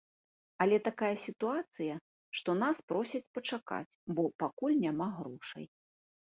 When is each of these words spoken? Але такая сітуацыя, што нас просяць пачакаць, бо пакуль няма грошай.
Але 0.63 0.77
такая 0.85 1.09
сітуацыя, 1.25 1.97
што 2.39 2.49
нас 2.63 2.79
просяць 2.93 3.23
пачакаць, 3.39 3.97
бо 4.15 4.23
пакуль 4.45 4.81
няма 4.87 5.07
грошай. 5.21 5.65